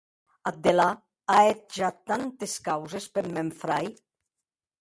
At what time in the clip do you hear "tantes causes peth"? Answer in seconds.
2.13-3.31